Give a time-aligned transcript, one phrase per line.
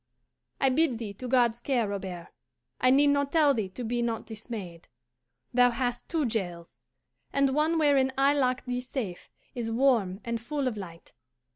[0.59, 2.29] "I bid thee to God's care, Robert.
[2.79, 4.87] I need not tell thee to be not dismayed.
[5.53, 6.79] Thou hast two jails,
[7.31, 11.13] and one wherein I lock thee safe is warm and full of light.